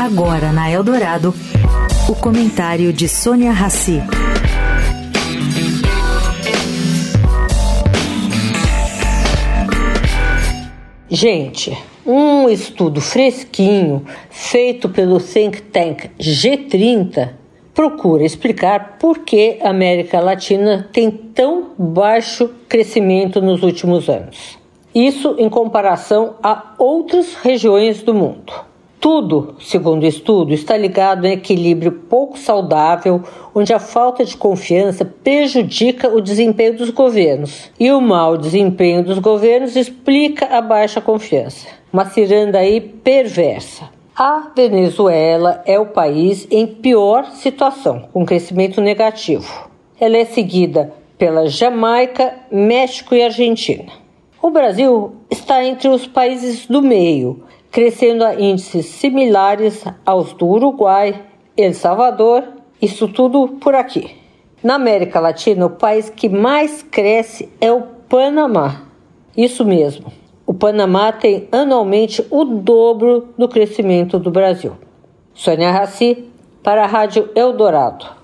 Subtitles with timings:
[0.00, 1.34] Agora na Eldorado,
[2.08, 4.02] o comentário de Sônia Rassi.
[11.08, 17.30] Gente, um estudo fresquinho feito pelo think tank G30
[17.74, 24.58] procura explicar por que a América Latina tem tão baixo crescimento nos últimos anos.
[24.94, 28.71] Isso em comparação a outras regiões do mundo.
[29.02, 33.20] Tudo, segundo o estudo, está ligado a um equilíbrio pouco saudável,
[33.52, 37.68] onde a falta de confiança prejudica o desempenho dos governos.
[37.80, 41.66] E o mau desempenho dos governos explica a baixa confiança.
[41.92, 43.90] Uma ciranda aí perversa.
[44.16, 49.68] A Venezuela é o país em pior situação, com crescimento negativo.
[50.00, 53.90] Ela é seguida pela Jamaica, México e Argentina.
[54.40, 61.24] O Brasil está entre os países do meio, crescendo a índices similares aos do Uruguai,
[61.56, 62.44] El Salvador,
[62.80, 64.14] isso tudo por aqui.
[64.62, 68.82] Na América Latina, o país que mais cresce é o Panamá.
[69.34, 70.12] Isso mesmo.
[70.46, 74.72] O Panamá tem anualmente o dobro do crescimento do Brasil.
[75.32, 76.28] Sônia Raci,
[76.62, 78.21] para a Rádio Eldorado.